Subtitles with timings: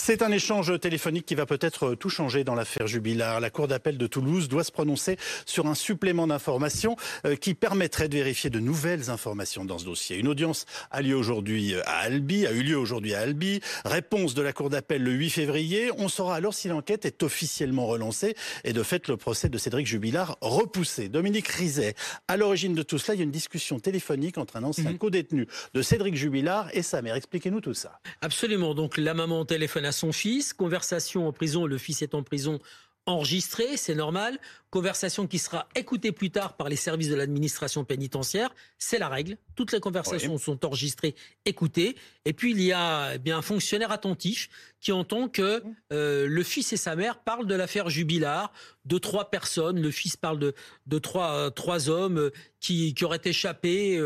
[0.00, 3.40] C'est un échange téléphonique qui va peut-être tout changer dans l'affaire Jubilard.
[3.40, 8.08] La Cour d'appel de Toulouse doit se prononcer sur un supplément d'informations euh, qui permettrait
[8.08, 10.16] de vérifier de nouvelles informations dans ce dossier.
[10.16, 13.60] Une audience a lieu aujourd'hui à Albi, a eu lieu aujourd'hui à Albi.
[13.84, 15.90] Réponse de la Cour d'appel le 8 février.
[15.98, 18.34] On saura alors si l'enquête est officiellement relancée
[18.64, 21.10] et de fait le procès de Cédric Jubilard repoussé.
[21.10, 21.94] Dominique Rizet,
[22.28, 24.98] à l'origine de tout cela, il y a une discussion téléphonique entre un ancien mhm.
[24.98, 27.16] co-détenu de Cédric Jubilard et sa mère.
[27.16, 28.00] Expliquez-nous tout ça.
[28.22, 28.74] Absolument.
[28.74, 30.52] Donc la maman téléphone à son fils.
[30.52, 32.60] Conversation en prison, le fils est en prison
[33.08, 34.38] enregistré, c'est normal.
[34.70, 39.38] Conversation qui sera écoutée plus tard par les services de l'administration pénitentiaire, c'est la règle.
[39.54, 41.14] Toutes les conversations sont enregistrées,
[41.46, 41.96] écoutées.
[42.26, 46.42] Et puis il y a eh bien un fonctionnaire attentif qui entend que euh, le
[46.42, 48.52] fils et sa mère parlent de l'affaire Jubilard,
[48.84, 49.80] de trois personnes.
[49.80, 50.54] Le fils parle de,
[50.86, 52.30] de trois, euh, trois hommes euh,
[52.60, 53.98] qui, qui auraient échappé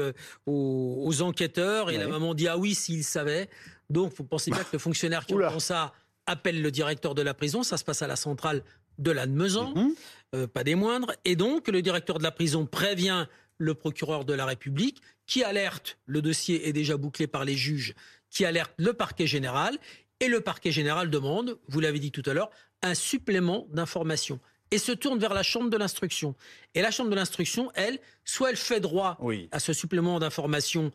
[0.47, 1.91] aux, enquêteurs.
[1.91, 3.49] Et la maman dit ah oui s'il savait.
[3.91, 5.93] Donc, vous pensez bien que le fonctionnaire qui entend ça
[6.27, 7.63] appelle le directeur de la prison.
[7.63, 8.63] Ça se passe à la centrale
[8.99, 9.95] de la Mezan, mhm.
[10.35, 11.13] euh, pas des moindres.
[11.25, 13.27] Et donc, le directeur de la prison prévient
[13.59, 17.95] le procureur de la République, qui alerte, le dossier est déjà bouclé par les juges,
[18.31, 19.79] qui alerte le parquet général.
[20.21, 22.51] Et le parquet général demande, vous l'avez dit tout à l'heure,
[22.83, 24.41] un supplément d'information
[24.73, 26.35] et se tourne vers la chambre de l'instruction.
[26.75, 29.19] Et la chambre de l'instruction, elle, soit elle fait droit
[29.53, 30.91] à ce supplément d'information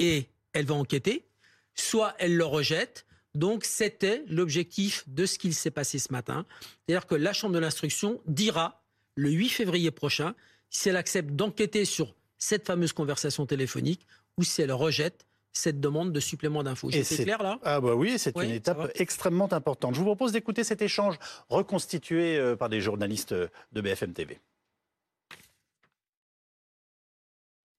[0.00, 1.24] et elle va enquêter,
[1.74, 3.06] soit elle le rejette.
[3.34, 6.44] Donc c'était l'objectif de ce qu'il s'est passé ce matin.
[6.86, 8.82] C'est-à-dire que la Chambre de l'instruction dira
[9.14, 10.34] le 8 février prochain
[10.70, 16.12] si elle accepte d'enquêter sur cette fameuse conversation téléphonique ou si elle rejette cette demande
[16.12, 16.90] de supplément d'infos.
[16.90, 17.58] C'est clair là?
[17.62, 19.94] Ah bah oui, c'est une étape extrêmement importante.
[19.94, 21.18] Je vous propose d'écouter cet échange
[21.50, 24.40] reconstitué euh, par des journalistes de BFM TV.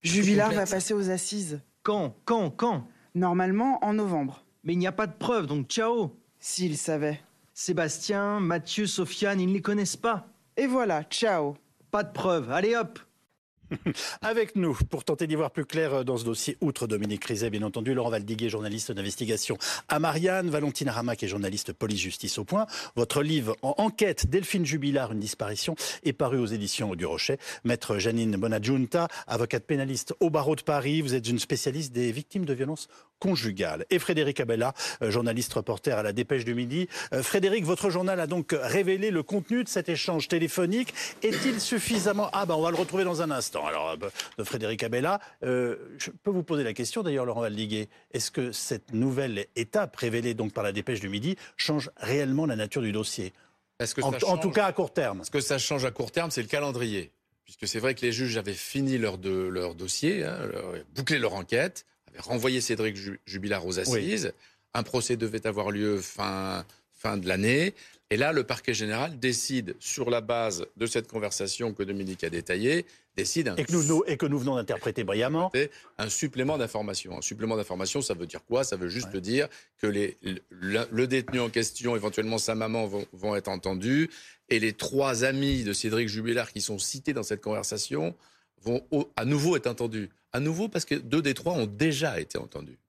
[0.04, 1.62] Jubilard va passer aux assises.
[1.82, 2.16] Quand?
[2.26, 2.52] Quand?
[2.52, 2.88] Quand?
[3.16, 4.43] Normalement en novembre.
[4.64, 7.22] Mais il n'y a pas de preuves, donc ciao S'ils savaient.
[7.54, 10.28] Sébastien, Mathieu, Sofiane, ils ne les connaissent pas.
[10.58, 11.56] Et voilà, ciao
[11.92, 13.00] Pas de preuves, allez hop
[14.22, 17.50] Avec nous, pour tenter d'y voir plus clair euh, dans ce dossier, outre Dominique Rizet,
[17.50, 19.58] bien entendu, Laurent Valdiguet, journaliste d'investigation
[19.88, 22.66] à Marianne, Valentine Ramac est journaliste police-justice au point.
[22.96, 27.38] Votre livre en enquête, Delphine Jubilard, une disparition, est paru aux éditions du Rocher.
[27.64, 32.46] Maître Janine Bonadjunta, avocate pénaliste au barreau de Paris, vous êtes une spécialiste des victimes
[32.46, 32.88] de violences
[33.20, 33.86] conjugales.
[33.90, 36.90] Et Frédéric Abella, euh, journaliste reporter à la Dépêche du Midi.
[37.14, 40.94] Euh, Frédéric, votre journal a donc révélé le contenu de cet échange téléphonique.
[41.22, 42.30] Est-il suffisamment...
[42.34, 45.20] Ah ben on va le retrouver dans un instant alors, euh, de Frédéric Abella.
[45.44, 47.90] Euh, je peux vous poser la question, d'ailleurs, Laurent Valdiguet.
[48.12, 52.56] Est-ce que cette nouvelle étape révélée donc par la dépêche du Midi change réellement la
[52.56, 53.34] nature du dossier?
[54.02, 55.24] En, tout cas à court terme.
[55.24, 57.12] Ce que ça change à court terme, c'est le calendrier.
[57.44, 60.38] Puisque c'est vrai que les juges avaient fini leur, de, leur dossier, hein,
[60.96, 64.34] bouclé leur enquête, avaient renvoyé Cédric Jubilard aux assises.
[64.74, 67.74] Un procès devait avoir lieu fin, fin de l'année.
[68.10, 72.30] Et là, le parquet général décide, sur la base de cette conversation que Dominique a
[72.30, 72.86] détaillée,
[73.16, 75.52] décide et, que nous, et que nous venons d'interpréter brillamment.
[75.98, 77.18] Un supplément d'information.
[77.18, 78.64] Un supplément d'information, ça veut dire quoi?
[78.64, 79.48] Ça veut juste dire
[79.78, 80.18] que les,
[80.50, 84.10] le, détenu en question, éventuellement sa maman, vont, être entendus.
[84.50, 88.16] Et les trois amis de Cédric Jubilard qui sont cités dans cette conversation
[88.62, 88.86] vont
[89.16, 90.10] à nouveau être entendus.
[90.32, 92.80] À nouveau parce que deux des trois ont déjà été entendus.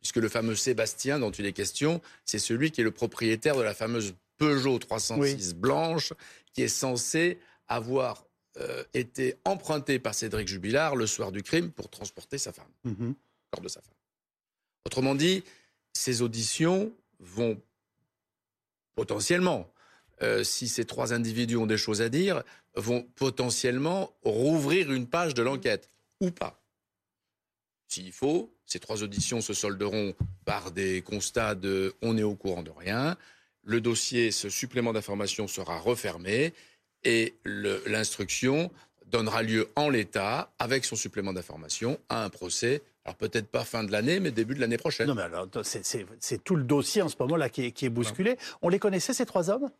[0.00, 3.62] Puisque le fameux Sébastien dont il est question, c'est celui qui est le propriétaire de
[3.62, 6.14] la fameuse Peugeot 306 blanche
[6.54, 7.38] qui est censée
[7.68, 8.24] avoir
[8.58, 13.14] euh, été emprunté par Cédric Jubilard le soir du crime pour transporter sa femme, mhm.
[13.62, 13.94] de sa femme.
[14.84, 15.44] Autrement dit,
[15.92, 17.60] ces auditions vont
[18.94, 19.72] potentiellement,
[20.22, 22.42] euh, si ces trois individus ont des choses à dire,
[22.74, 25.88] vont potentiellement rouvrir une page de l'enquête,
[26.20, 26.60] ou pas.
[27.88, 32.62] S'il faut, ces trois auditions se solderont par des constats de on est au courant
[32.62, 33.16] de rien,
[33.62, 36.54] le dossier, ce supplément d'information sera refermé
[37.04, 38.70] et l'instruction
[39.06, 42.82] donnera lieu en l'état, avec son supplément d'information, à un procès.
[43.04, 45.08] Alors peut-être pas fin de l'année, mais début de l'année prochaine.
[45.08, 48.36] Non, mais alors c'est tout le dossier en ce moment-là qui, est bousculé.
[48.62, 49.70] On les connaissait ces trois hommes?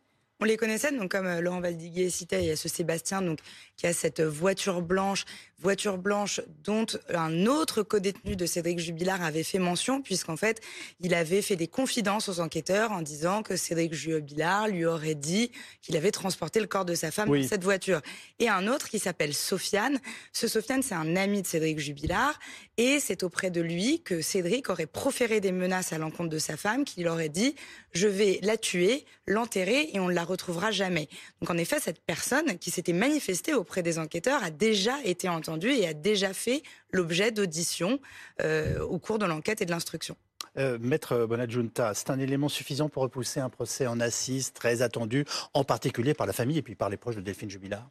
[0.41, 3.39] On les connaissait, donc comme euh, Laurent Valdiguier citait, il y a ce Sébastien donc,
[3.77, 5.25] qui a cette voiture blanche
[5.61, 10.59] voiture blanche dont un autre co-détenu de Cédric Jubilard avait fait mention, puisqu'en fait,
[10.99, 15.51] il avait fait des confidences aux enquêteurs en disant que Cédric Jubilard lui aurait dit
[15.81, 18.01] qu'il avait transporté le corps de sa femme dans cette voiture.
[18.39, 19.99] Et un autre qui s'appelle Sofiane.
[20.33, 22.39] Ce Sofiane, c'est un ami de Cédric Jubilard,
[22.77, 26.57] et c'est auprès de lui que Cédric aurait proféré des menaces à l'encontre de sa
[26.57, 27.55] femme, qu'il aurait dit
[27.93, 31.07] je vais la tuer, l'enterrer et on la retrouvera jamais.
[31.41, 35.69] Donc en effet, cette personne qui s'était manifestée auprès des enquêteurs a déjà été entendue
[35.71, 37.99] et a déjà fait l'objet d'auditions
[38.41, 40.15] euh, au cours de l'enquête et de l'instruction.
[40.57, 45.23] Euh, Maître Bonadjunta, c'est un élément suffisant pour repousser un procès en assise très attendu,
[45.53, 47.89] en particulier par la famille et puis par les proches de Delphine Jubilard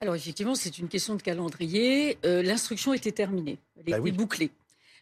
[0.00, 2.18] Alors effectivement, c'est une question de calendrier.
[2.24, 4.12] Euh, L'instruction était terminée, elle Bah était oui.
[4.12, 4.50] bouclée.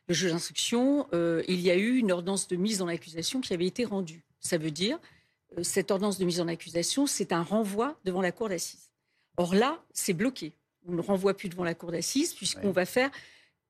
[0.09, 3.53] Le juge d'instruction, euh, il y a eu une ordonnance de mise en accusation qui
[3.55, 4.23] avait été rendue.
[4.41, 4.99] Ça veut dire, euh,
[5.63, 8.91] cette ordonnance de mise en accusation, c'est un renvoi devant la cour d'assises.
[9.37, 10.53] Or là, c'est bloqué.
[10.87, 12.73] On ne renvoie plus devant la cour d'assises puisqu'on Ouais.
[12.73, 13.11] va faire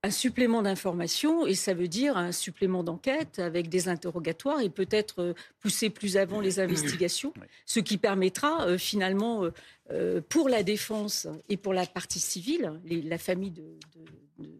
[0.03, 5.21] un supplément d'information et ça veut dire un supplément d'enquête avec des interrogatoires et peut-être
[5.23, 7.33] euh, pousser plus avant les investigations,
[7.67, 9.51] ce qui permettra euh, finalement euh,
[9.93, 13.63] euh, pour la défense et pour la partie civile, la famille de,
[13.97, 14.51] de- de-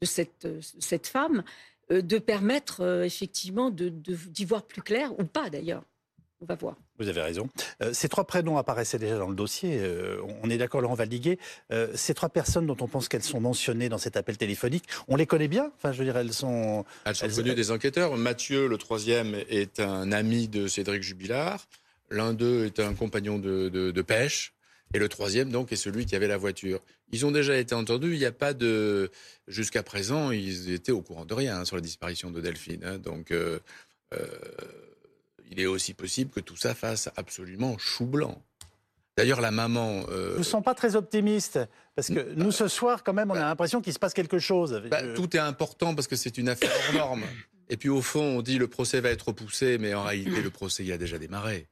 [0.00, 1.44] de cette, euh, cette femme,
[1.92, 5.84] euh, de permettre euh, effectivement de- de- d'y voir plus clair ou pas d'ailleurs.
[6.42, 6.76] On va voir.
[6.98, 7.50] Vous avez raison.
[7.82, 9.76] Euh, ces trois prénoms apparaissaient déjà dans le dossier.
[9.78, 11.38] euh, on est d'accord, Laurent Valdiguet.
[11.70, 15.16] Euh, ces trois personnes dont on pense qu'elles sont mentionnées dans cet appel téléphonique, on
[15.16, 15.70] les connaît bien?
[15.76, 16.84] Enfin, je veux dire, elles sont.
[17.04, 18.16] Elles sont Elles- connues des enquêteurs.
[18.16, 21.66] Mathieu, le troisième, est un ami de Cédric Jubilard.
[22.08, 24.54] L'un d'eux est un compagnon de, de- de pêche.
[24.94, 26.80] Et le troisième, donc, est celui qui avait la voiture.
[27.12, 28.14] Ils ont déjà été entendus.
[28.14, 29.10] Il n'y a pas de.
[29.46, 32.82] Jusqu'à présent, ils étaient au courant de rien hein, sur la disparition de Delphine.
[32.84, 32.98] hein.
[32.98, 33.58] Donc, euh,
[34.14, 34.26] euh,
[35.50, 38.40] il est aussi possible que tout ça fasse absolument chou blanc.
[39.16, 40.04] D'ailleurs, la maman.
[40.08, 41.58] euh, Je ne sens pas très optimiste.
[41.94, 44.80] Parce que nous, ce soir, quand même, on a l'impression qu'il se passe quelque chose.
[44.90, 47.24] Bah, Je- Tout est important parce que c'est une affaire hors norme.
[47.68, 50.50] Et puis au fond, on dit le procès va être repoussé, mais en réalité, le
[50.50, 51.66] procès il a déjà démarré.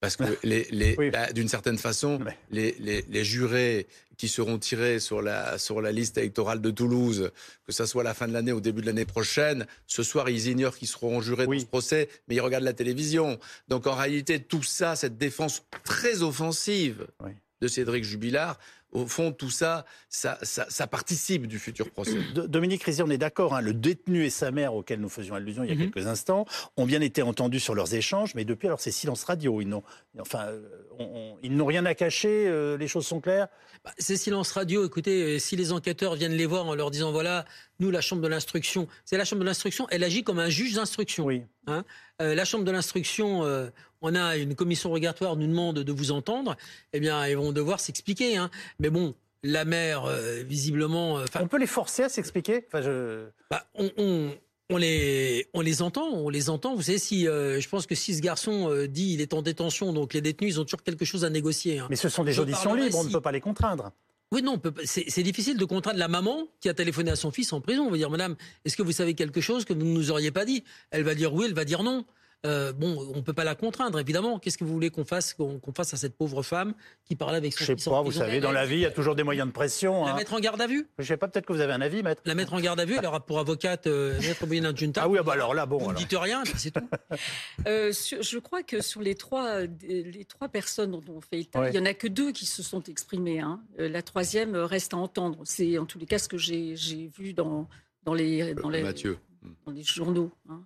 [0.00, 1.10] Parce que les, les- Oui.
[1.10, 2.18] bah, d'une certaine façon,
[2.50, 7.30] les, jurés qui seront tirés sur la, sur la liste électorale de Toulouse,
[7.66, 10.02] que ça soit à la fin de l'année ou au début de l'année prochaine, ce
[10.02, 11.56] soir, ils ignorent qu'ils seront jurés Oui.
[11.58, 13.38] dans ce procès, mais ils regardent la télévision.
[13.68, 17.32] Donc en réalité, tout ça, cette défense très offensive Oui.
[17.60, 18.58] de Cédric Jubilard,
[18.96, 22.16] au fond, tout ça, ça, ça, ça participe du futur procès.
[22.34, 25.64] Dominique Rizier, on est d'accord, hein, le détenu et sa mère, auxquels nous faisions allusion
[25.64, 25.90] il y a Mhm.
[25.90, 26.46] quelques instants,
[26.76, 29.60] ont bien été entendus sur leurs échanges, mais depuis, alors c'est silence radio.
[29.60, 29.82] Ils n'ont
[30.20, 30.62] enfin, euh,
[30.98, 33.48] on- on- ils n'ont rien à cacher, euh, les choses sont claires?
[33.84, 34.84] Bah, C'est silence radio.
[34.86, 37.44] Écoutez, euh, si les enquêteurs viennent les voir en leur disant voilà,
[37.80, 40.74] nous, la chambre de l'instruction, c'est la chambre de l'instruction, elle agit comme un juge
[40.74, 41.24] d'instruction.
[41.24, 41.42] Oui.
[41.68, 43.68] Euh, la chambre de l'instruction, euh,
[44.02, 46.56] on a une commission rogatoire, nous demande de vous entendre.
[46.92, 48.36] Eh bien, ils vont devoir s'expliquer.
[48.36, 48.50] hein.
[48.78, 52.64] Mais bon, la mère, euh, visiblement, On peut les forcer à s'expliquer?
[52.68, 53.26] Enfin, je...
[53.50, 54.30] bah, on, on-
[54.68, 56.74] on les, on les entend, on les entend.
[56.74, 59.40] Vous savez, si euh, je pense que si ce garçon euh, dit il est en
[59.40, 61.78] détention, donc les détenus, ils ont toujours quelque chose à négocier.
[61.78, 61.86] hein.
[61.88, 63.92] Mais ce sont des Je auditions libres, on ne peut pas les contraindre.
[64.32, 67.60] Oui, non, c'est difficile de contraindre la maman qui a téléphoné à son fils en
[67.60, 67.86] prison.
[67.86, 68.34] On va dire, madame,
[68.64, 70.64] est-ce que vous savez quelque chose que vous ne nous auriez pas dit?
[70.90, 72.04] Elle va dire oui, elle va dire non.
[72.46, 74.38] Euh, bon, on ne peut pas la contraindre, évidemment.
[74.38, 77.36] Qu'est-ce que vous voulez qu'on fasse, qu'on qu'on fasse à cette pauvre femme qui parlait
[77.38, 78.90] avec son Je sais fils pas, vous prison savez, dans la vie, il y a
[78.90, 80.04] toujours des moyens de pression.
[80.06, 80.16] La hein.
[80.16, 82.22] mettre en garde à vue Je sais pas, peut-être que vous avez un avis, maître.
[82.24, 84.46] La mettre en garde à vue, elle aura pour avocate euh, Maître
[84.76, 85.02] Junta.
[85.04, 85.78] Ah oui, ah bah alors là, bon.
[85.78, 86.80] Vous ne dites rien, c'est tout.
[87.66, 91.60] Euh, sur- je crois que sur les trois, les trois personnes dont on fait état,
[91.60, 91.70] Ouais.
[91.72, 93.40] il y en a que deux qui se sont exprimées.
[93.40, 93.60] hein.
[93.78, 95.40] La troisième reste à entendre.
[95.44, 97.68] C'est en tous les cas ce que j'ai j'ai vu dans,
[98.04, 100.30] dans, les, dans, les, dans les journaux.
[100.48, 100.60] hein.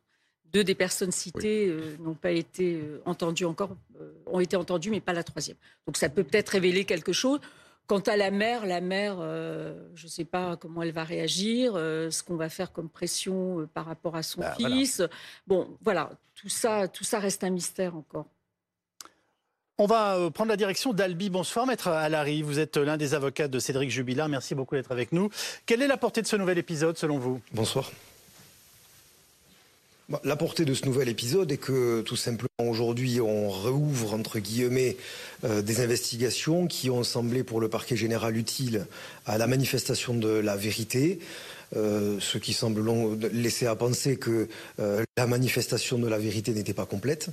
[0.53, 4.91] Deux des personnes citées euh, n'ont pas été euh, entendues encore, euh, ont été entendues,
[4.91, 5.57] mais pas la troisième.
[5.87, 7.39] Donc ça peut peut-être révéler quelque chose.
[7.87, 11.73] Quant à la mère, la mère, euh, je ne sais pas comment elle va réagir,
[11.75, 14.77] euh, ce qu'on va faire comme pression euh, par rapport à son Bah, voilà.
[14.77, 15.03] fils.
[15.49, 18.27] Bon, voilà, tout ça, tout ça reste un mystère encore.
[19.79, 21.31] On va prendre la direction d'Albi.
[21.31, 22.43] Bonsoir, maître Alary.
[22.43, 24.29] Vous êtes l'un des avocats de Cédric Jubilard.
[24.29, 25.31] Merci beaucoup d'être avec nous.
[25.65, 27.41] Quelle est la portée de ce nouvel épisode, selon vous?
[27.53, 27.91] Bonsoir.
[30.11, 34.41] Bon, La portée de ce nouvel épisode est que tout simplement aujourd'hui on rouvre entre
[34.41, 34.97] guillemets
[35.45, 38.87] euh, des investigations qui ont semblé pour le parquet général utiles
[39.25, 41.21] à la manifestation de la vérité.
[41.77, 42.83] Euh, ce qui semble
[43.33, 44.49] laisser à penser que
[44.81, 47.29] euh, la manifestation de la vérité n'était pas complète.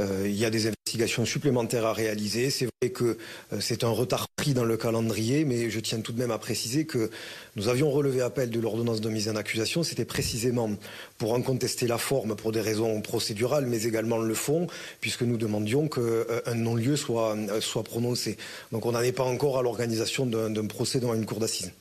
[0.00, 2.50] Euh, il y a des investigations supplémentaires à réaliser.
[2.50, 3.18] C'est vrai que
[3.52, 6.38] euh, c'est un retard pris dans le calendrier, mais je tiens tout de même à
[6.38, 7.10] préciser que
[7.56, 9.82] nous avions relevé appel de l'ordonnance de mise en accusation.
[9.82, 10.70] C'était précisément
[11.18, 14.68] pour en contester la forme pour des raisons procédurales, mais également le fond,
[15.00, 18.36] puisque nous demandions qu'un non-lieu soit, euh, soit prononcé.
[18.72, 21.72] Donc on n'en est pas encore à l'organisation d'un procès devant une cour d'assises.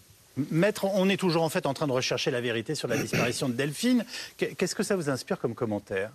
[0.51, 3.49] Maître, on est toujours en fait en train de rechercher la vérité sur la disparition
[3.49, 4.05] de Delphine.
[4.37, 6.11] Qu'est- Qu'est-ce que ça vous inspire comme commentaire?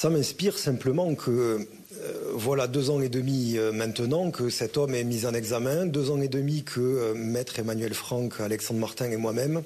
[0.00, 1.58] Ça m'inspire simplement que
[2.00, 5.86] euh, voilà deux ans et demi euh, maintenant que cet homme est mis en examen,
[5.86, 9.64] deux ans et demi que euh, maître Emmanuel Franck, Alexandre Martin et moi-même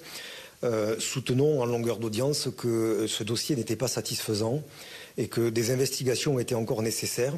[0.99, 4.63] soutenons en longueur d'audience que ce dossier n'était pas satisfaisant
[5.19, 7.35] et que des investigations étaient encore nécessaires.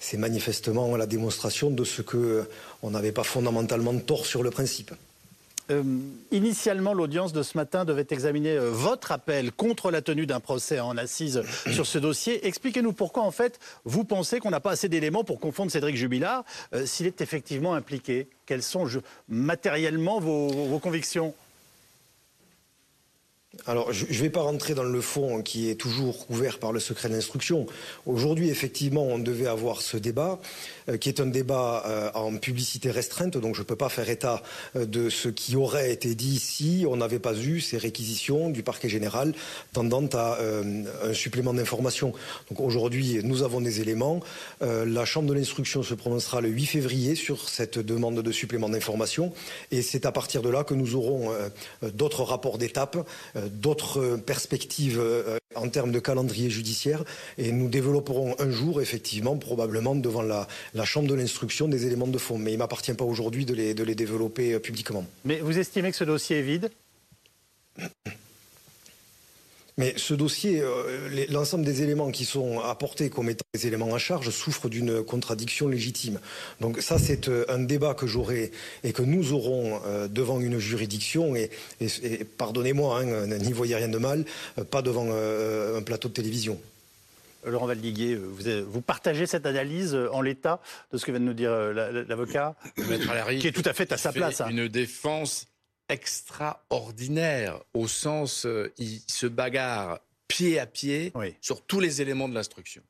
[0.00, 2.44] C'est manifestement la démonstration de ce que
[2.82, 4.92] on n'avait pas fondamentalement tort sur le principe.
[5.70, 5.82] Euh,
[6.30, 10.78] initialement, l'audience de ce matin devait examiner euh, votre appel contre la tenue d'un procès
[10.80, 11.42] en assise
[11.72, 12.46] sur ce dossier.
[12.46, 16.44] Expliquez-nous pourquoi, en fait, vous pensez qu'on n'a pas assez d'éléments pour confondre Cédric Jubilard
[16.74, 18.28] euh, s'il est effectivement impliqué.
[18.44, 21.34] Quelles sont je, matériellement vos, vos convictions?
[23.66, 26.80] Alors, je ne vais pas rentrer dans le fond qui est toujours couvert par le
[26.80, 27.66] secret de l'instruction.
[28.06, 30.38] Aujourd'hui, effectivement, on devait avoir ce débat,
[30.88, 34.08] euh, qui est un débat euh, en publicité restreinte, donc je ne peux pas faire
[34.10, 34.42] état
[34.76, 38.62] euh, de ce qui aurait été dit si on n'avait pas eu ces réquisitions du
[38.62, 39.32] parquet général
[39.72, 40.38] tendant à
[41.04, 42.12] un supplément d'information.
[42.50, 44.20] Donc aujourd'hui, nous avons des éléments.
[44.60, 49.32] la Chambre de l'instruction se prononcera le 8 février sur cette demande de supplément d'information,
[49.70, 51.32] et c'est à partir de là que nous aurons
[51.82, 52.96] d'autres rapports d'étape
[53.48, 57.04] d'autres perspectives euh, en termes de calendrier judiciaire
[57.38, 60.46] et nous développerons un jour, effectivement, probablement devant la,
[60.84, 62.38] Chambre de l'instruction des éléments de fond.
[62.38, 65.04] Mais il ne m'appartient pas aujourd'hui de les, développer euh, publiquement.
[65.24, 66.70] Mais vous estimez que ce dossier est vide?
[69.76, 73.98] Mais ce dossier, euh, l'ensemble des éléments qui sont apportés comme étant des éléments à
[73.98, 76.20] charge souffrent d'une contradiction légitime.
[76.60, 78.52] Donc ça, c'est euh, un débat que j'aurai
[78.84, 81.34] et que nous aurons euh, devant une juridiction.
[81.34, 81.50] Et,
[82.38, 84.24] pardonnez-moi, hein, n'y voyez rien de mal,
[84.70, 86.60] pas devant un plateau de télévision.
[87.44, 90.60] Laurent Valdiguier, vous, vous, partagez cette analyse en l'état
[90.92, 91.52] de ce que vient de nous dire
[92.08, 92.54] l'avocat,
[93.38, 94.40] qui est tout à fait à sa place.
[94.40, 94.48] Hein.
[94.50, 95.46] Une défense
[95.88, 102.34] extraordinaire, au sens, euh, il se bagarre pied à pied sur tous les éléments de
[102.34, 102.82] l'instruction.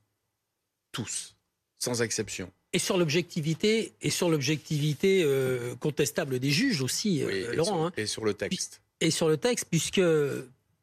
[0.93, 1.37] Tous,
[1.79, 2.51] sans exception.
[2.73, 7.87] Et sur l'objectivité, et sur l'objectivité euh, contestable des juges aussi, euh, Laurent.
[7.87, 7.93] Hein.
[7.97, 8.81] Et sur le texte.
[9.01, 10.01] Et sur le texte, puisque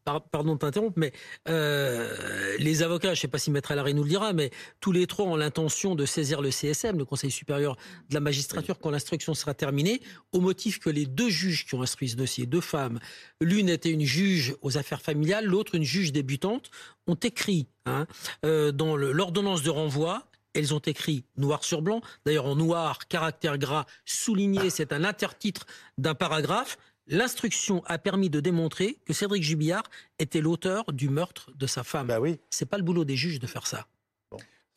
[0.03, 1.11] pardon de t'interrompre, mais
[1.47, 4.91] euh, les avocats, je ne sais pas si Maître Larry nous le dira, mais tous
[4.91, 7.75] les trois ont l'intention de saisir le CSM, le Conseil supérieur
[8.09, 11.81] de la magistrature, quand l'instruction sera terminée, au motif que les deux juges qui ont
[11.81, 12.99] instruit ce dossier, deux femmes,
[13.39, 16.71] l'une était une juge aux affaires familiales, l'autre une juge débutante,
[17.07, 18.07] ont écrit hein,
[18.45, 23.57] euh, dans l'ordonnance de renvoi elles ont écrit noir sur blanc, d'ailleurs en noir, caractère
[23.57, 25.65] gras, souligné, c'est un intertitre
[25.97, 26.77] d'un paragraphe,
[27.11, 29.83] L'instruction a permis de démontrer que Cédric Jubillard
[30.17, 32.07] était l'auteur du meurtre de sa femme.
[32.07, 32.39] Bah oui.
[32.49, 33.85] C'est pas le boulot des juges de faire ça.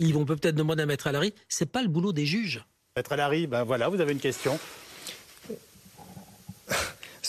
[0.00, 2.64] Ils vont peut-être demander à Maître Alary, c'est pas le boulot des juges.
[2.97, 4.59] Maître Alary, ben voilà, vous avez une question.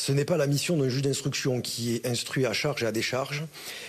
[0.06, 2.92] Ce n'est pas la mission d'un juge d'instruction qui est instruit à charge et à
[2.92, 3.44] décharge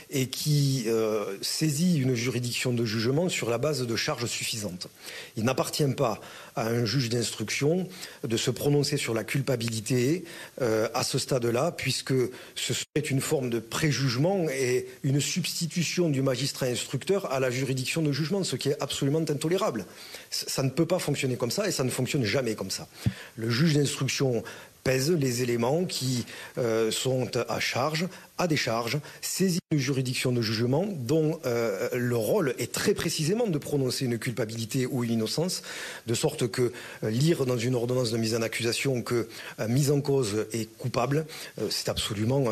[0.09, 4.89] et qui euh, saisit une juridiction de jugement sur la base de charges suffisantes.
[5.37, 6.19] Il n'appartient pas
[6.55, 7.87] à un juge d'instruction
[8.25, 10.25] de se prononcer sur la culpabilité
[10.63, 12.15] euh, à ce stade-là, puisque
[12.55, 18.01] ce serait une forme de préjugement et une substitution du magistrat instructeur à la juridiction
[18.01, 19.85] de jugement, ce qui est absolument intolérable.
[20.31, 22.89] Ça ne peut pas fonctionner comme ça et ça ne fonctionne jamais comme ça.
[23.37, 24.43] Le juge d'instruction
[24.87, 26.27] pèse les éléments qui
[26.59, 28.07] euh, sont à charge,
[28.39, 33.59] à décharge, saisit une juridiction de jugement dont euh, le rôle est très précisément de
[33.59, 35.63] prononcer une culpabilité ou une innocence,
[36.07, 39.27] de sorte que euh, lire dans une ordonnance de mise en accusation que
[39.69, 41.27] mise en cause est coupable,
[41.69, 42.45] c'est absolument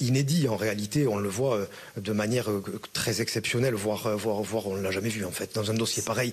[0.00, 1.06] inédit en réalité.
[1.06, 2.48] On le voit de manière
[2.92, 5.54] très exceptionnelle, voire, voire, voire on ne l'a jamais vu en fait.
[5.54, 6.32] Dans un dossier pareil,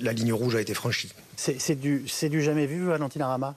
[0.00, 1.12] la ligne rouge a été franchie.
[1.36, 3.56] C'est du, du jamais vu, Valentine Arama?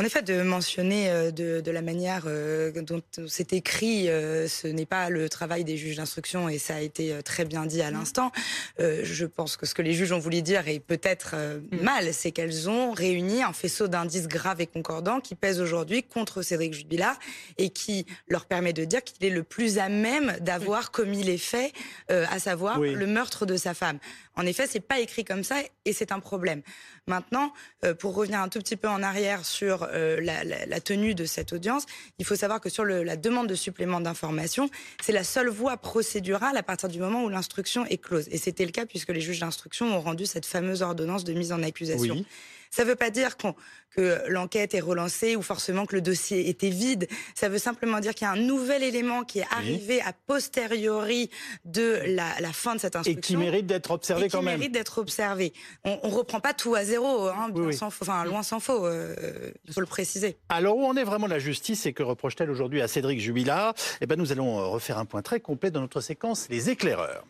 [0.00, 4.86] En effet, de mentionner euh, de, la manière euh, dont c'est écrit, euh, ce n'est
[4.86, 8.32] pas le travail des juges d'instruction et ça a été très bien dit à l'instant.
[8.78, 11.82] je pense que ce que les juges ont voulu dire est peut-être mm.
[11.82, 16.40] mal, c'est qu'elles ont réuni un faisceau d'indices graves et concordants qui pèsent aujourd'hui contre
[16.40, 17.18] Cédric Jubilard
[17.58, 21.38] et qui leur permet de dire qu'il est le plus à même d'avoir commis les
[21.38, 21.74] faits,
[22.08, 23.98] à savoir le meurtre de sa femme.
[24.36, 26.62] En effet, c'est pas écrit comme ça et c'est un problème.
[27.06, 27.52] Maintenant,
[27.98, 31.84] pour revenir un tout petit peu en arrière sur euh, la, tenue de cette audience,
[32.18, 34.70] il faut savoir que sur la demande de supplément d'information,
[35.02, 38.26] c'est la seule voie procédurale à partir du moment où l'instruction est close.
[38.30, 41.52] Et c'était le cas puisque les juges d'instruction ont rendu cette fameuse ordonnance de mise
[41.52, 42.24] en accusation.
[42.70, 46.70] Ça ne veut pas dire que l'enquête est relancée ou forcément que le dossier était
[46.70, 47.08] vide.
[47.34, 51.30] Ça veut simplement dire qu'il y a un nouvel élément qui est arrivé a posteriori
[51.64, 53.18] de la, fin de cette instruction.
[53.18, 54.54] Et qui mérite d'être observé quand même.
[54.54, 55.52] Qui mérite d'être observé.
[55.84, 57.50] On ne reprend pas tout à zéro, hein,
[57.82, 60.36] enfin, loin s'en faut, euh, il faut le préciser.
[60.48, 64.06] Alors où en est vraiment la justice et que reproche-t-elle aujourd'hui à Cédric Jubilard Eh
[64.06, 67.24] bien nous allons euh, refaire un point très complet dans notre séquence Les éclaireurs.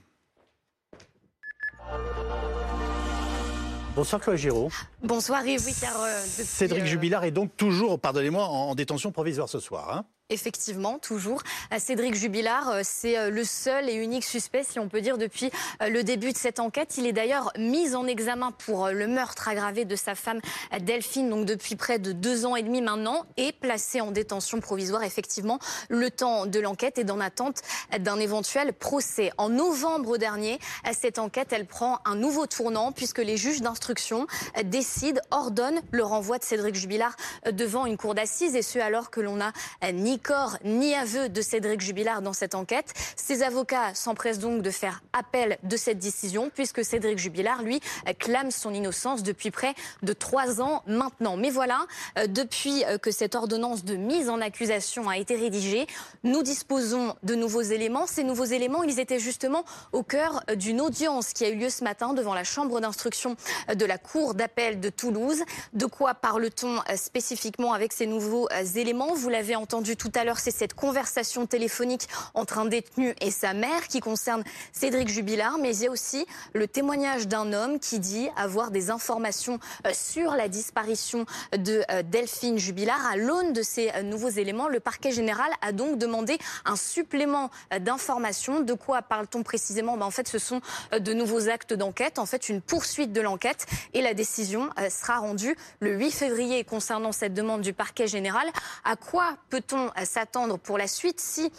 [4.01, 4.71] Bonsoir Chloé Giraud.
[5.03, 9.95] Bonsoir Yves, euh, Cédric euh, Jubilard est donc toujours, pardonnez-moi, en, détention provisoire ce soir.
[9.95, 11.43] Hein effectivement, toujours.
[11.79, 16.33] Cédric Jubilard, c'est le seul et unique suspect, si on peut dire, depuis le début
[16.33, 16.97] de cette enquête.
[16.97, 20.41] Il est d'ailleurs mis en examen pour le meurtre aggravé de sa femme
[20.81, 25.03] Delphine, donc depuis près de deux ans et demi maintenant, et placé en détention provisoire,
[25.03, 25.59] effectivement,
[25.89, 27.61] le temps de l'enquête est en attente
[27.99, 29.33] d'un éventuel procès.
[29.37, 30.59] En novembre dernier,
[30.93, 34.27] cette enquête, elle prend un nouveau tournant puisque les juges d'instruction
[34.65, 37.17] décident, ordonnent le renvoi de Cédric Jubilard
[37.51, 39.53] devant une cour d'assises et ce alors que l'on n'a
[39.93, 42.93] ni corps ni aveu de Cédric Jubilard dans cette enquête.
[43.17, 47.81] Ses avocats s'empressent donc de faire appel de cette décision puisque Cédric Jubilard, lui,
[48.19, 51.37] clame son innocence depuis près de trois ans maintenant.
[51.37, 51.87] Mais voilà,
[52.29, 55.87] depuis que cette ordonnance de mise en accusation a été rédigée,
[56.25, 58.07] nous disposons de nouveaux éléments.
[58.07, 61.85] Ces nouveaux éléments, ils étaient justement au cœur d'une audience qui a eu lieu ce
[61.85, 63.37] matin devant la chambre d'instruction
[63.75, 65.43] de la Cour d'appel de Toulouse.
[65.73, 69.15] De quoi parle-t-on euh, spécifiquement avec ces nouveaux euh, éléments?
[69.15, 73.55] Vous l'avez entendu tout à l'heure, c'est cette conversation téléphonique entre un détenu et sa
[73.55, 77.99] mère qui concerne Cédric Jubilard, mais il y a aussi le témoignage d'un homme qui
[77.99, 81.27] dit avoir des informations euh, sur la disparition
[81.57, 83.05] de Delphine Jubilard.
[83.07, 87.51] À l'aune de ces nouveaux éléments, le parquet général a donc demandé un supplément
[87.81, 88.61] d'informations.
[88.61, 89.97] De quoi parle-t-on précisément?
[89.97, 90.61] Ben, En fait, ce sont
[90.93, 95.19] de nouveaux actes d'enquête, en fait une poursuite de l'enquête et la décision euh, sera
[95.19, 98.47] rendue le 8 février concernant cette demande du parquet général.
[98.85, 101.51] À quoi peut-on euh, s'attendre pour la suite si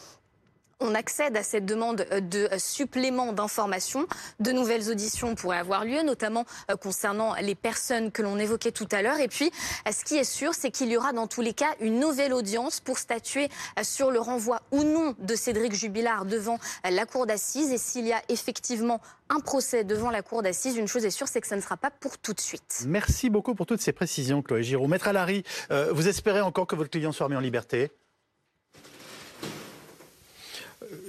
[0.81, 4.07] on accède à cette demande euh, de euh, supplément d'informations.
[4.39, 8.88] De nouvelles auditions pourraient avoir lieu, notamment euh, concernant les personnes que l'on évoquait tout
[8.91, 9.19] à l'heure.
[9.19, 9.51] Et puis,
[9.89, 12.79] ce qui est sûr, c'est qu'il y aura dans tous les cas une nouvelle audience
[12.79, 13.50] pour statuer
[13.83, 16.57] sur le renvoi ou non de Cédric Jubilard devant
[16.89, 17.71] la cour d'assises.
[17.71, 21.27] Et s'il y a effectivement un procès devant la cour d'assises, une chose est sûre,
[21.27, 22.83] c'est que ça ne sera pas pour tout de suite.
[22.88, 24.88] Merci beaucoup pour toutes ces précisions, Chloé Giraud.
[24.88, 25.43] Maître Alary,
[25.91, 27.91] vous espérez encore que votre client soit remis en liberté?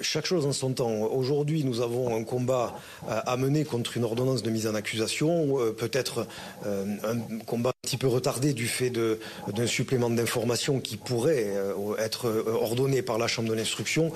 [0.01, 0.91] Chaque chose en son temps.
[0.91, 2.75] Aujourd'hui, nous avons un combat
[3.09, 6.27] euh, à mener contre une ordonnance de mise en accusation, euh, peut-être
[6.67, 11.53] euh, un combat un petit peu retardé du fait d'un supplément d'information qui pourrait
[11.99, 14.13] être ordonné par la Chambre de l'instruction.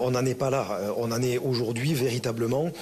[0.00, 0.80] On n'en est pas là.
[0.96, 2.72] On en est aujourd'hui véritablement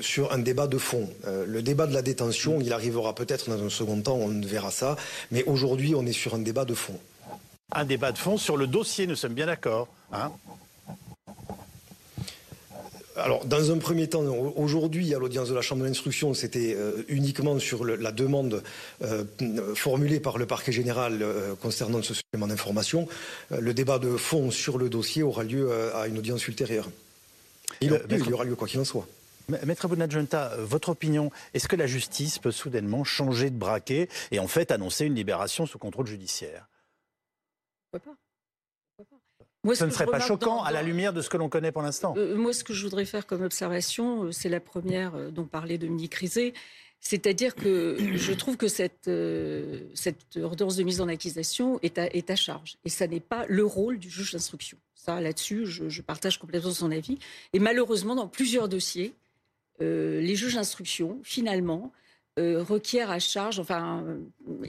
[0.00, 1.08] sur un débat de fond.
[1.26, 4.96] Le débat de la détention, il arrivera peut-être dans un second temps, on verra ça.
[5.30, 6.98] Mais aujourd'hui, on est sur un débat de fond.
[7.72, 9.88] Un débat de fond sur le dossier, nous sommes bien d'accord.
[10.12, 10.32] Hein?
[13.18, 14.22] Alors, dans un premier temps,
[14.56, 18.62] aujourd'hui, à l'audience de la Chambre de l'instruction, c'était euh, uniquement sur la demande
[19.02, 19.24] euh,
[19.74, 23.08] formulée par le parquet général euh, concernant ce supplément d'information.
[23.50, 26.88] le débat de fond sur le dossier aura lieu à une audience ultérieure.
[27.80, 29.06] Il, y aura lieu quoi qu'il en soit.
[29.64, 34.48] Maître Bonadjunta, votre opinion, est-ce que la justice peut soudainement changer de braquet et en
[34.48, 36.68] fait annoncer une libération sous contrôle judiciaire?
[37.90, 38.27] Pourquoi pas
[39.64, 42.14] ce ne serait pas choquant à la lumière de ce que l'on connaît pour l'instant.
[42.16, 45.44] Euh, moi, ce que je voudrais faire comme observation, euh, c'est la première euh, dont
[45.44, 46.52] parlait Dominique Rizet.
[47.00, 49.10] C'est-à-dire que je trouve que cette,
[49.94, 52.76] cette ordonnance de mise en accusation est à, est à charge.
[52.84, 54.78] Et ça n'est pas le rôle du juge d'instruction.
[54.94, 57.18] Ça, là-dessus, je, partage complètement son avis.
[57.52, 59.14] Et malheureusement, dans plusieurs dossiers,
[59.80, 61.92] les juges d'instruction, finalement,
[62.36, 64.04] requièrent à charge, enfin,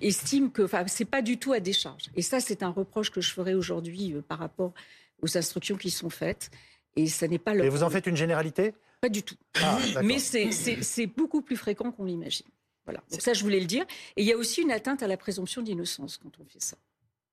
[0.02, 2.10] estiment que enfin, ce n'est pas du tout à décharge.
[2.16, 4.74] Et ça, c'est un reproche que je ferai aujourd'hui par rapport
[5.22, 6.52] aux instructions qui sont faites.
[6.96, 8.74] Et ça n'est pas Et vous en faites une généralité?
[9.02, 9.36] Pas du tout.
[9.62, 12.48] Ah, Mais c'est beaucoup plus fréquent qu'on l'imagine.
[12.86, 13.04] Voilà.
[13.12, 13.86] Donc ça, je voulais le dire.
[14.16, 16.78] Et il y a aussi une atteinte à la présomption d'innocence quand on fait ça.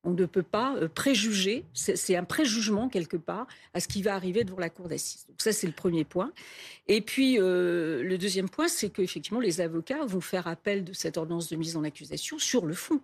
[0.07, 4.15] On ne peut pas euh, préjuger, c'est un préjugement quelque part à ce qui va
[4.15, 5.27] arriver devant la cour d'assises.
[5.29, 6.33] Donc ça, c'est le premier point.
[6.87, 11.17] Et puis, euh, le deuxième point, c'est qu'effectivement, les avocats vont faire appel de cette
[11.17, 13.01] ordonnance de mise en accusation sur le fond.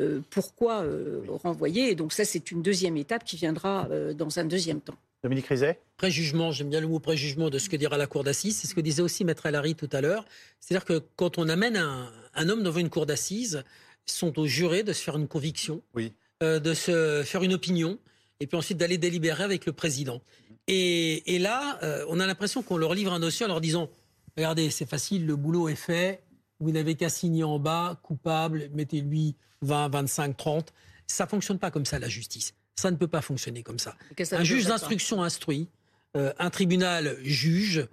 [0.00, 0.84] Euh, pourquoi
[1.28, 1.90] renvoyer?
[1.90, 4.96] Et donc ça, c'est une deuxième étape qui viendra dans un deuxième temps.
[5.22, 5.80] Dominique Rizet?
[5.96, 8.58] Préjugement, j'aime bien le mot préjugement de ce que dira la cour d'assises.
[8.58, 10.26] C'est ce que disait aussi Maître Alary tout à l'heure.
[10.60, 13.64] C'est-à-dire que quand on amène un, un homme devant une cour d'assises,
[14.06, 15.80] sont aux jurés de se faire une conviction.
[15.94, 16.12] Oui.
[16.44, 17.98] Euh, de se faire une opinion
[18.40, 20.20] et puis ensuite d'aller délibérer avec le président.
[20.66, 23.90] Et, là, euh, on a l'impression qu'on leur livre un dossier en leur disant
[24.36, 26.22] Regardez, c'est facile, le boulot est fait,
[26.60, 30.72] vous n'avez qu'à signer en bas, coupable, mettez-lui 20, 25, 30.
[31.06, 32.54] Ça ne fonctionne pas comme ça, la justice.
[32.76, 33.96] Ça ne peut pas fonctionner comme ça.
[34.32, 35.68] Un juge d'instruction instruit,
[36.16, 37.86] euh, un tribunal juge,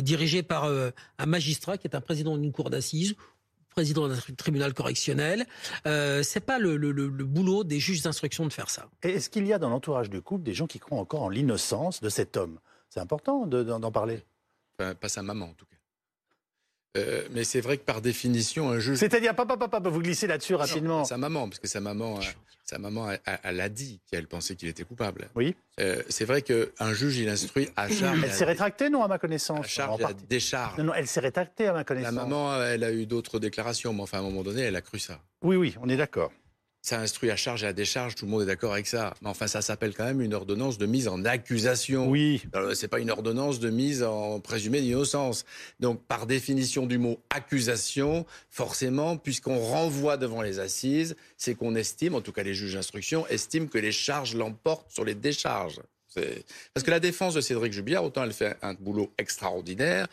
[0.00, 3.16] dirigé par un magistrat qui est un président d'une cour d'assises
[3.74, 5.46] président d'un tribunal correctionnel.
[5.86, 6.76] Euh, c'est pas le,
[7.24, 8.88] boulot des juges d'instruction de faire ça.
[9.02, 12.00] Est-ce qu'il y a dans l'entourage du couple des gens qui croient encore en l'innocence
[12.00, 12.58] de cet homme?
[12.88, 14.22] C'est important d'en parler.
[14.78, 15.76] pas sa maman, en tout cas.
[16.96, 18.98] Euh, mais c'est vrai que par définition, un juge.
[18.98, 21.04] C'est-à-dire, papa, papa, vous glissez là-dessus rapidement.
[21.04, 22.22] Sa maman, parce que sa maman, euh,
[22.64, 23.08] sa maman,
[23.42, 25.28] elle a dit qu'elle pensait qu'il était coupable.
[25.34, 25.56] Oui.
[25.80, 28.20] Euh, c'est vrai qu'un juge, il instruit à charge.
[28.22, 29.64] Elle s'est rétractée, non, à ma connaissance?
[29.64, 30.78] À charge, à décharge.
[30.78, 32.14] Non, non, elle s'est rétractée, à ma connaissance.
[32.14, 34.80] La maman, elle a eu d'autres déclarations, mais enfin, à un moment donné, elle a
[34.80, 35.18] cru ça.
[35.42, 36.30] Oui, oui, on est d'accord
[36.84, 39.14] ça instruit à charge et à décharge, tout le monde est d'accord avec ça.
[39.22, 42.10] Mais enfin, ça s'appelle quand même une ordonnance de mise en accusation.
[42.10, 42.42] Oui.
[42.74, 45.46] C'est pas une ordonnance de mise en présumé d'innocence.
[45.80, 52.14] Donc, par définition du mot accusation, forcément, puisqu'on renvoie devant les assises, c'est qu'on estime,
[52.14, 55.80] en tout cas les juges d'instruction, estiment que les charges l'emportent sur les décharges.
[56.74, 60.06] Parce que la défense de Cédric Jubilard, autant elle fait un boulot extraordinaire,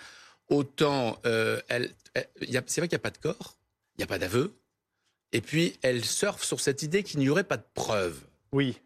[0.48, 1.92] autant euh, elle,
[2.66, 3.58] c'est vrai qu'il n'y a pas de corps,
[3.98, 4.54] il n'y a pas d'aveu,
[5.34, 8.22] et puis, elle surfe sur cette idée qu'il n'y aurait pas de preuves.
[8.52, 8.78] Oui.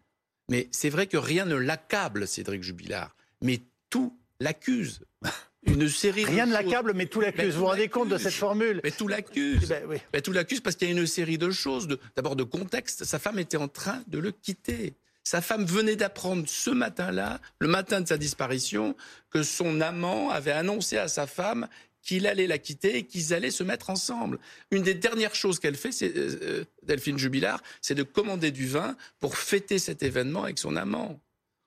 [0.48, 3.16] Mais c'est vrai que rien ne l'accable, Cédric Jubilard.
[3.42, 5.00] Mais tout l'accuse.
[5.66, 7.54] Une série Rien ne l'accable, mais tout l'accuse.
[7.54, 9.64] Vous vous rendez compte de cette formule Mais tout l'accuse.
[9.64, 9.96] Eh ben, oui.
[10.12, 11.88] Mais tout l'accuse parce qu'il y a une série de choses.
[12.14, 13.02] D'abord de contexte.
[13.02, 14.94] Sa femme était en train de le quitter.
[15.24, 18.94] Sa femme venait d'apprendre ce matin-là, le matin de sa disparition,
[19.28, 21.66] que son amant avait annoncé à sa femme
[22.06, 24.38] qu'il allait la quitter et qu'ils allaient se mettre ensemble.
[24.70, 28.68] Une des dernières choses qu'elle fait, c'est, euh, euh, Delphine Jubilard, c'est de commander du
[28.68, 31.20] vin pour fêter cet événement avec son amant.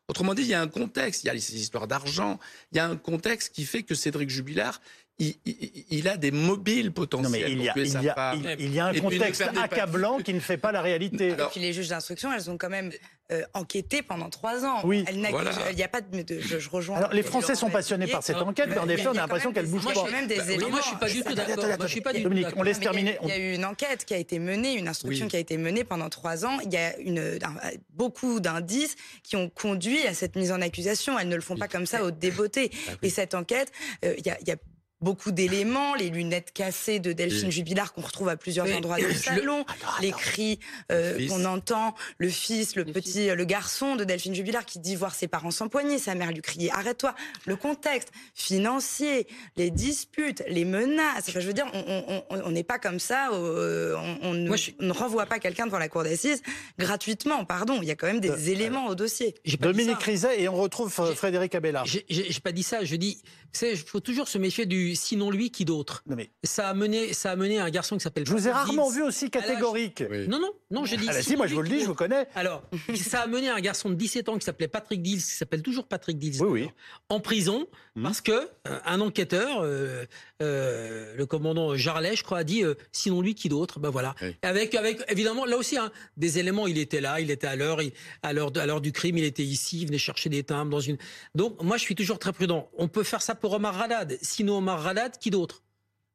[0.08, 2.39] Autrement dit, il y a un contexte, il y a ces histoires d'argent,
[2.71, 4.82] il y a un contexte qui fait que Cédric Jubilard,
[5.19, 7.51] il, a des mobiles potentiels.
[7.51, 10.58] il, y a, il, y a, il, y a, un contexte accablant qui ne fait
[10.58, 11.34] pas la réalité.
[11.34, 12.91] Alors, et puis les juges d'instruction, elles ont quand même
[13.32, 14.82] euh, enquêté pendant trois ans.
[14.86, 15.03] Oui.
[15.12, 16.97] Il n'y a pas de, je, rejoins.
[16.97, 19.67] Alors les Français sont passionnés par cette enquête, mais en effet, on a l'impression qu'elle
[19.67, 20.10] bouge pas.
[20.10, 20.69] Même des bah, éléments.
[20.69, 21.65] Moi, je suis pas du tout d'accord.
[21.65, 23.17] Moi, je suis pas du Dominique, on laisse terminer.
[23.23, 25.58] Il y a eu une enquête qui a été menée, une instruction qui a été
[25.58, 26.60] menée pendant trois ans.
[26.63, 26.93] Il y a
[27.93, 31.19] beaucoup d'indices qui ont conduit à cette mise en accusation.
[31.19, 32.71] Elles ne le font pas comme ça au débeauté.
[32.88, 33.71] Ah et cette enquête,
[34.05, 34.55] euh, il y a
[35.02, 39.66] beaucoup d'éléments, les lunettes cassées de Delphine Jubilard qu'on retrouve à plusieurs endroits du salon,
[40.02, 40.60] les cris
[40.92, 45.16] euh, qu'on entend, le fils, le, petit, le garçon de Delphine Jubilard qui dit voir
[45.16, 51.30] ses parents s'empoigner, sa mère lui crier arrête-toi, le contexte financier, les disputes, les menaces.
[51.30, 51.68] Enfin, je veux dire,
[52.30, 56.42] on n'est pas comme ça, euh, on, ne, renvoie pas quelqu'un devant la cour d'assises
[56.78, 57.80] gratuitement, pardon.
[57.82, 59.36] Il y a quand même des euh, éléments au dossier.
[59.60, 61.84] Dominique Rizet et on retrouve Frédéric Abella.
[61.86, 63.22] J'ai pas dit ça, je dis,
[63.62, 66.04] il faut toujours se méfier du sinon lui, qui d'autre
[66.43, 68.25] Ça a mené, ça a mené un garçon qui s'appelle.
[68.25, 70.04] Je vous ai rarement vu aussi catégorique.
[70.28, 71.08] Non, non, non, je dis.
[71.10, 72.28] Ah bah si, moi je vous le dis, je vous connais.
[72.36, 72.63] Alors,
[72.95, 75.88] ça a mené un garçon de 17 ans qui s'appelait Patrick Dills, qui s'appelle toujours
[75.88, 76.69] Patrick Dills, oui, oui.
[77.10, 78.04] en prison hmm.
[78.04, 80.06] parce que euh, un enquêteur, euh,
[80.41, 84.15] euh, le commandant Jarlet, je crois, a dit sinon lui, qui d'autre Ben voilà.
[84.41, 86.67] Avec, avec évidemment là aussi hein, des éléments.
[86.67, 87.80] Il était là, il était à l'heure,
[88.23, 90.80] à l'heure, à l'heure du crime, il était ici, il venait chercher des timbres dans
[90.80, 90.97] une.
[91.36, 92.69] Donc moi, je suis toujours très prudent.
[92.78, 94.17] On peut faire ça pour Omar Radad.
[94.21, 95.63] Sinon Omar Ralad, qui d'autre?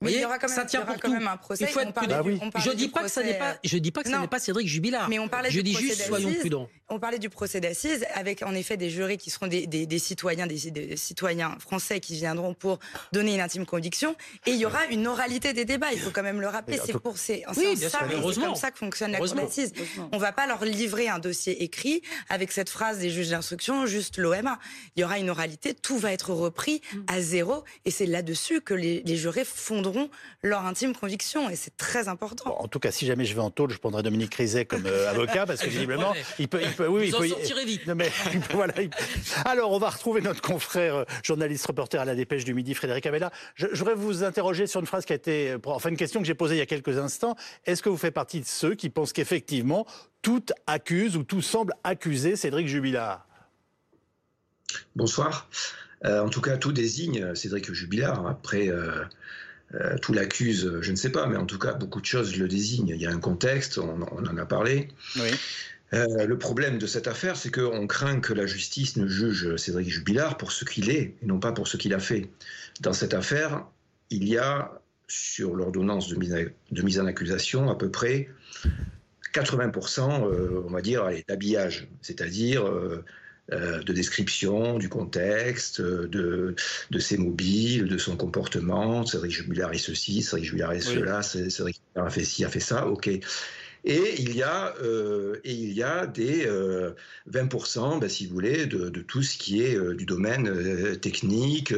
[0.05, 1.65] Mais il y aura quand même, ça tient pour quand même un procès.
[1.65, 2.23] Il faut être prudent.
[2.23, 3.57] Bah je dis pas que ça n'est pas.
[3.65, 5.09] Je dis pas que ce n'est pas Cédric Jubilard.
[5.09, 6.69] Mais on parlait je dis juste soyons prudents.
[6.91, 9.99] On parlait du procès d'assises avec en effet des jurés qui seront des, des, des
[9.99, 12.79] citoyens, des, citoyens français qui viendront pour
[13.13, 14.15] donner une intime conviction.
[14.47, 15.93] Et il y aura une oralité des débats.
[15.93, 16.79] Il faut quand même le rappeler.
[16.85, 19.73] C'est pour c'est oui, ça, comme ça que fonctionne la cour d'assises.
[20.13, 24.19] On va pas leur livrer un dossier écrit avec cette phrase des juges d'instruction juste
[24.19, 24.59] l'OMA.
[24.97, 25.75] Il y aura une oralité.
[25.75, 26.99] Tout va être repris mm.
[27.09, 27.65] à zéro.
[27.87, 29.94] Et c'est là-dessus que les, les jurés fonderont
[30.43, 31.51] leur intime conviction.
[31.51, 32.61] Et c'est très important.
[32.61, 35.11] en tout cas, si jamais je vais en taule, je prendrai Dominique Rizet comme euh,
[35.11, 37.87] avocat parce que visiblement, il peut, il peut, oui, il peut, vite.
[37.87, 38.11] mais,
[38.51, 38.75] voilà,
[39.45, 43.07] Alors, on va retrouver notre confrère euh, journaliste reporter à la Dépêche du Midi, Frédéric
[43.07, 43.31] Abella.
[43.55, 46.27] Je, voudrais vous interroger sur une phrase qui a été, euh, enfin une question que
[46.27, 47.37] j'ai posée il y a quelques instants.
[47.65, 49.87] Est-ce que vous faites partie de ceux qui pensent qu'effectivement
[50.23, 53.27] tout accuse ou tout semble accuser Cédric Jubilard?
[54.97, 55.49] Bonsoir.
[56.05, 58.27] en tout cas, tout désigne Cédric Jubilard.
[58.27, 59.05] Après, euh,
[60.03, 62.89] tout l'accuse, je ne sais pas, mais en tout cas, beaucoup de choses le désignent.
[62.89, 64.89] Il y a un contexte, on, en a parlé.
[65.95, 69.89] Euh, le problème de cette affaire, c'est qu'on craint que la justice ne juge Cédric
[69.89, 72.31] Jubilard pour ce qu'il est et non pas pour ce qu'il a fait.
[72.81, 73.65] Dans cette affaire,
[74.11, 78.29] il y a, sur l'ordonnance de mise, en accusation, à peu près
[79.35, 83.05] 80%, euh, on va dire, d'habillage, c'est-à-dire euh,
[83.51, 86.55] de description du contexte, de,
[86.91, 89.05] de ses mobiles, de son comportement.
[89.05, 92.61] Cédric Jubilard est ceci, Cédric Jubilard est cela, Cédric Jubilard a fait ci, a fait
[92.61, 93.11] ça, ok.
[93.87, 96.47] Et il y a, euh, et il y a des
[97.31, 101.75] 20%, euh, ben, si vous voulez, de, tout ce qui est du domaine technique,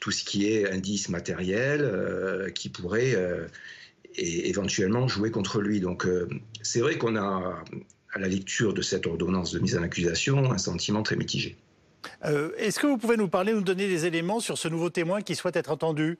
[0.00, 3.14] tout ce qui est indice matériel, qui pourrait
[4.16, 5.80] éventuellement jouer contre lui.
[5.80, 6.06] Donc
[6.62, 7.62] c'est vrai qu'on a
[8.16, 11.54] à la lecture de cette ordonnance de mise en accusation, un sentiment très mitigé.
[12.24, 15.20] Euh, est-ce que vous pouvez nous parler, nous donner des éléments sur ce nouveau témoin
[15.20, 16.18] qui souhaite être entendu?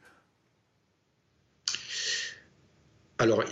[3.19, 3.43] Alors,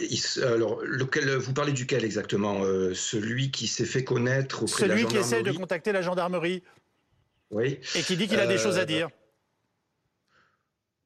[0.42, 2.60] alors lequel, vous parlez duquel exactement?
[2.92, 6.02] Celui qui s'est fait connaître auprès de la gendarmerie Celui qui essaie de contacter la
[6.02, 6.62] gendarmerie.
[7.50, 7.78] Oui.
[7.94, 9.08] Et qui dit qu'il a des choses à dire.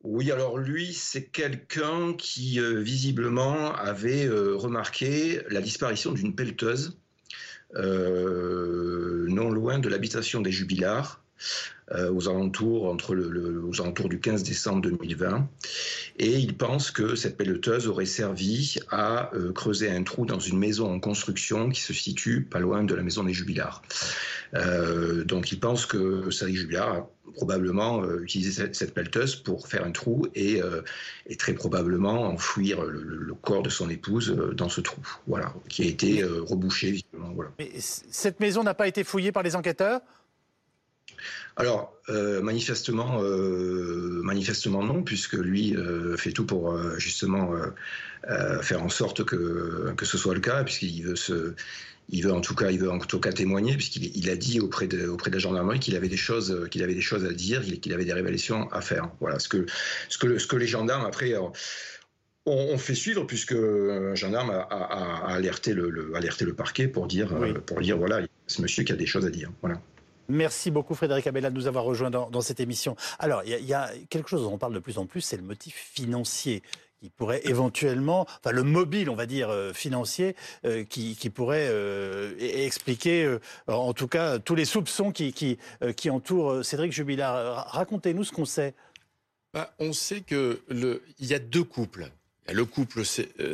[0.03, 6.98] Oui, alors lui, c'est quelqu'un qui visiblement avait remarqué la disparition d'une pelleteuse
[7.74, 11.20] non loin de l'habitation des Jubillards.
[11.92, 15.48] Euh, aux, alentours, entre le, alentours du 15 décembre 2020.
[16.18, 20.59] Et il pense que cette pelleteuse aurait servi à euh, creuser un trou dans une
[20.59, 23.81] maison en construction qui se situe pas loin de la maison des Jubilards.
[24.53, 29.92] Euh, donc il pense que Sadi Jubilard a probablement utilisé cette, pelleteuse pour faire un
[29.92, 30.61] trou et,
[31.38, 36.24] très probablement enfouir le, corps de son épouse dans ce trou, voilà, qui a été
[36.24, 37.03] rebouché.
[37.59, 40.01] Mais cette maison n'a pas été fouillée par les enquêteurs?
[41.59, 47.52] Alors, euh, manifestement, euh, manifestement non, puisque lui euh, fait tout pour justement
[48.62, 51.54] faire en sorte que, que ce soit le cas, puisqu'il veut se,
[52.09, 54.61] il veut en tout cas, il veut en tout cas témoigner, puisqu'il il a dit
[54.61, 57.33] auprès de, auprès de la gendarmerie qu'il avait des choses, qu'il avait des choses à
[57.33, 59.11] dire, qu'il avait des révélations à faire.
[59.20, 59.66] Voilà, ce que,
[60.09, 61.35] ce que, ce que les gendarmes après.
[62.46, 67.35] ont fait suivre puisque un gendarme a, alerté, le, le parquet pour dire,
[67.66, 69.50] pour dire voilà, ce monsieur qui a des choses à dire.
[69.61, 69.83] Voilà.
[70.30, 72.96] Merci beaucoup Frédéric Abella de nous avoir rejoints dans, cette émission.
[73.18, 75.42] Alors, il y, a quelque chose dont on parle de plus en plus, c'est le
[75.42, 76.62] motif financier
[77.00, 80.36] qui pourrait éventuellement, enfin le mobile, on va dire, euh, financier,
[80.66, 83.38] euh, qui, pourrait euh, expliquer,
[83.68, 87.66] en tout cas, tous les soupçons qui, qui, entourent Cédric Jubilard.
[87.68, 88.74] Racontez-nous ce qu'on sait.
[89.54, 90.58] Bah, on sait qu'il
[91.20, 92.10] y a deux couples.
[92.44, 93.02] Il y a le couple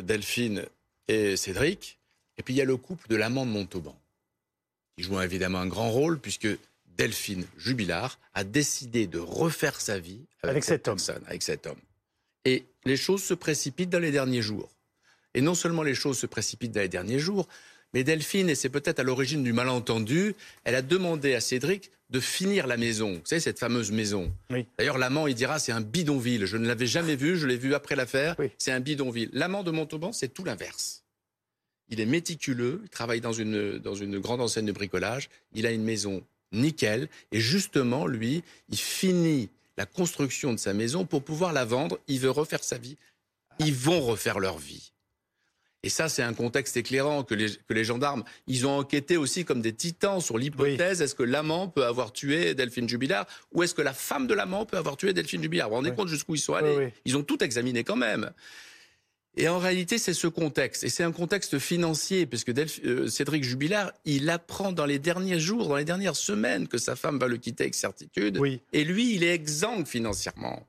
[0.02, 0.64] Delphine
[1.06, 1.98] et Cédric,
[2.36, 3.96] et puis il y a le couple de l'amant de Montauban
[4.96, 6.48] qui joue évidemment un grand rôle, puisque
[6.96, 10.98] Delphine Jubilard a décidé de refaire sa vie avec, cet homme.
[11.26, 11.80] avec cet homme.
[12.44, 14.70] Et les choses se précipitent dans les derniers jours.
[15.34, 17.48] Et non seulement les choses se précipitent dans les derniers jours,
[17.94, 22.18] mais Delphine, et c'est peut-être à l'origine du malentendu, elle a demandé à Cédric de
[22.20, 23.14] finir la maison.
[23.14, 24.32] Vous savez, cette fameuse maison.
[24.78, 26.44] D'ailleurs, l'amant, il dira, c'est un bidonville.
[26.44, 28.36] Je ne l'avais jamais vu, je l'ai vu après l'affaire.
[28.58, 29.30] C'est un bidonville.
[29.32, 31.03] L'amant de Montauban, c'est tout l'inverse.
[31.90, 35.70] Il est méticuleux, il travaille dans une, dans une grande enseigne de bricolage, il a
[35.70, 41.52] une maison nickel, et justement, lui, il finit la construction de sa maison pour pouvoir
[41.52, 42.96] la vendre, il veut refaire sa vie,
[43.58, 44.92] ils vont refaire leur vie.
[45.82, 49.44] Et ça, c'est un contexte éclairant que les, que les gendarmes, ils ont enquêté aussi
[49.44, 53.74] comme des titans sur l'hypothèse est-ce que l'amant peut avoir tué Delphine Jubilard ou est-ce
[53.74, 55.68] que la femme de l'amant peut avoir tué Delphine Jubilard?
[55.68, 56.94] Vous vous rendez compte jusqu'où ils sont allés?
[57.04, 58.30] Ils ont tout examiné quand même.
[59.36, 60.84] Et en réalité, c'est ce contexte.
[60.84, 62.52] Et c'est un contexte financier, puisque
[62.84, 66.96] euh, Cédric Jubilard, il apprend dans les derniers jours, dans les dernières semaines, que sa
[66.96, 68.40] femme va le quitter avec certitude.
[68.72, 70.66] Et lui, il est exsangue financièrement.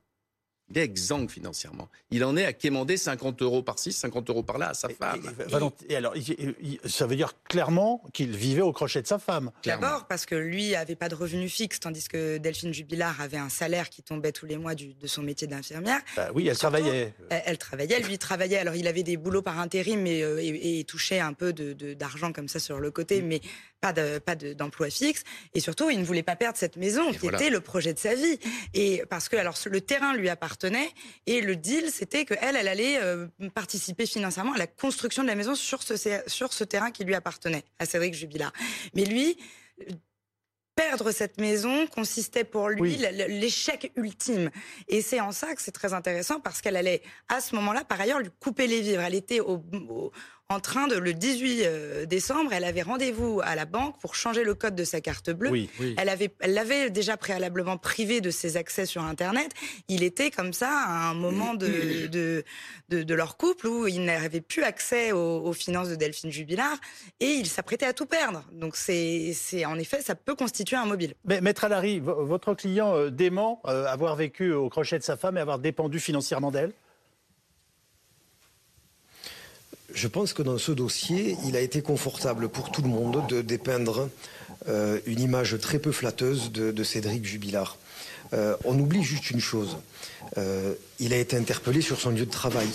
[0.70, 1.90] Il est exsangue financièrement.
[2.10, 5.22] Il en est à quémander 50 euros par-ci, 50 euros par-là à sa femme.
[5.90, 6.16] Et, alors,
[6.86, 9.52] ça veut dire clairement qu'il vivait au crochet de sa femme.
[9.64, 13.50] D'abord parce que lui avait pas de revenus fixes, tandis que Delphine Jubilard avait un
[13.50, 16.00] salaire qui tombait tous les mois de son métier d'infirmière.
[16.16, 17.14] Bah oui, elle travaillait.
[17.30, 18.58] Elle, travaillait, lui travaillait.
[18.58, 22.60] Alors il avait des boulots par intérim euh, et, touchait un peu d'argent comme ça
[22.60, 23.28] sur le côté, mm.
[23.28, 23.42] mais
[23.86, 25.24] pas de, pas d'emploi fixe.
[25.54, 28.16] Et surtout, il ne voulait pas perdre cette maison qui était le projet de sa
[28.16, 28.40] vie.
[28.74, 30.90] Et parce que alors le terrain lui appartenait
[31.28, 35.36] et le deal, c'était qu'elle, elle allait euh, participer financièrement à la construction de la
[35.36, 35.94] maison sur ce,
[36.26, 38.54] sur ce terrain qui lui appartenait à Cédric Jubilard.
[38.96, 39.38] Mais lui,
[40.76, 44.50] perdre cette maison consistait pour lui l'échec ultime.
[44.88, 48.00] Et c'est en ça que c'est très intéressant parce qu'elle allait, à ce moment-là, par
[48.02, 49.02] ailleurs, lui couper les vivres.
[49.02, 49.64] Elle était au,
[50.50, 54.44] en train de, le 18 euh, décembre, elle avait rendez-vous à la banque pour changer
[54.44, 55.68] le code de sa carte bleue.
[55.98, 59.52] Elle avait, elle l'avait déjà préalablement privé de ses accès sur Internet.
[59.88, 62.44] Il était comme ça à un moment de, de,
[62.90, 66.78] de, leur couple où il n'avait plus accès aux, finances de Delphine Jubilard
[67.20, 68.44] et il s'apprêtait à tout perdre.
[68.52, 71.16] Donc c'est, c'est en effet, ça peut constituer un mobile.
[71.26, 75.38] Mais Maître Alary, votre client euh, dément euh, avoir vécu au crochet de sa femme
[75.38, 76.74] et avoir dépendu financièrement d'elle?
[79.96, 83.42] Je pense que dans ce dossier, il a été confortable pour tout le monde de
[83.42, 84.10] dépeindre
[84.68, 87.78] euh, une image très peu flatteuse de, Cédric Jubilard.
[88.34, 89.78] Euh, on oublie juste une chose.
[90.38, 92.68] Euh, il a été interpellé sur son lieu de travail.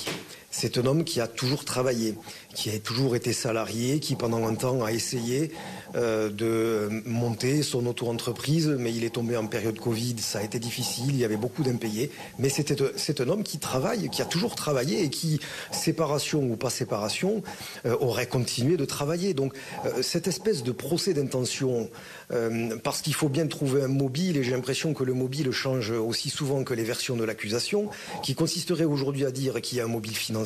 [0.53, 2.17] C'est un homme qui a toujours travaillé,
[2.55, 5.53] qui a toujours été salarié, qui pendant un temps a essayé
[5.95, 10.59] euh, de monter son auto-entreprise, mais il est tombé en période Covid, ça a été
[10.59, 12.11] difficile, il y avait beaucoup d'impayés.
[12.41, 15.39] Mais c'est un homme qui travaille, qui a toujours travaillé et qui,
[15.71, 17.45] séparation ou pas séparation,
[17.87, 19.35] euh, aurait continué de travailler.
[19.35, 19.55] Donc
[19.87, 21.89] euh, cette espèce de procès d'intention,
[22.85, 26.31] parce qu'il faut bien trouver un mobile, et j'ai l'impression que le mobile change aussi
[26.31, 27.89] souvent que les versions de l'accusation,
[28.23, 30.40] qui consisterait aujourd'hui à dire qu'il y a un mobile financier,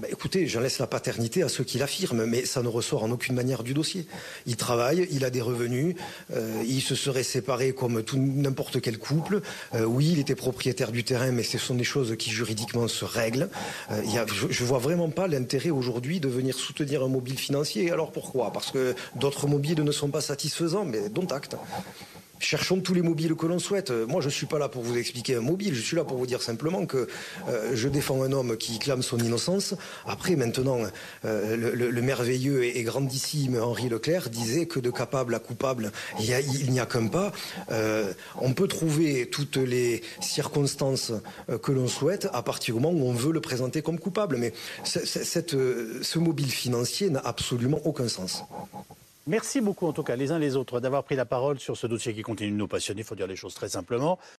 [0.00, 3.10] bah, écoutez, j'en laisse la paternité à ceux qui l'affirment, mais ça ne ressort en
[3.10, 4.06] aucune manière du dossier.
[4.46, 5.96] Il travaille, il a des revenus,
[6.34, 9.40] euh, il se serait séparé comme tout n'importe quel couple.
[9.74, 13.04] Euh, oui, il était propriétaire du terrain, mais ce sont des choses qui juridiquement se
[13.04, 13.48] règlent.
[13.90, 14.02] Euh,
[14.50, 17.90] je, ne vois vraiment pas l'intérêt aujourd'hui de venir soutenir un mobile financier.
[17.90, 18.52] Alors pourquoi?
[18.52, 21.56] Parce que d'autres mobiles ne sont pas satisfaisants, mais dont acte.
[22.42, 23.92] Cherchons tous les mobiles que l'on souhaite.
[23.92, 25.74] Moi, je ne suis pas là pour vous expliquer un mobile.
[25.74, 27.06] Je suis là pour vous dire simplement que
[27.48, 29.74] euh, je défends un homme qui clame son innocence.
[30.06, 30.78] Après, maintenant,
[31.24, 36.80] euh, le, merveilleux et, grandissime Henri Leclerc disait que de capable à coupable, il n'y
[36.80, 37.32] a, qu'un pas.
[37.70, 41.12] Euh, on peut trouver toutes les circonstances
[41.62, 44.36] que l'on souhaite à partir du moment où on veut le présenter comme coupable.
[44.36, 44.52] Mais
[44.82, 48.42] ce mobile financier n'a absolument aucun sens.
[49.28, 51.86] Merci beaucoup, en tout cas, les uns les autres, d'avoir pris la parole sur ce
[51.86, 53.02] dossier qui continue de nous passionner.
[53.02, 54.18] Il faut dire les choses très simplement.